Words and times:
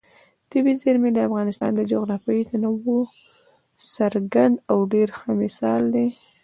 طبیعي 0.51 0.75
زیرمې 0.83 1.09
د 1.13 1.19
افغانستان 1.27 1.71
د 1.75 1.81
جغرافیوي 1.91 2.43
تنوع 2.51 2.77
یو 3.03 3.11
څرګند 3.95 4.55
او 4.71 4.77
ډېر 4.93 5.09
ښه 5.17 5.29
مثال 5.41 5.81
دی. 5.95 6.07